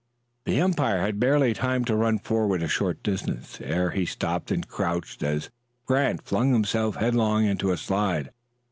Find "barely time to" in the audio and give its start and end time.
1.19-1.95